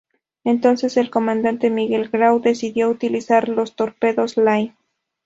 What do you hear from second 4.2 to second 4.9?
"Lay".